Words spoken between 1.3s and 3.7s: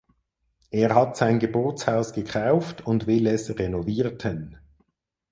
Geburtshaus gekauft und will es